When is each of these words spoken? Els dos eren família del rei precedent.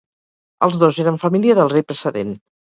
Els 0.67 0.77
dos 0.85 0.97
eren 1.05 1.21
família 1.25 1.59
del 1.61 1.71
rei 1.77 1.87
precedent. 1.93 2.37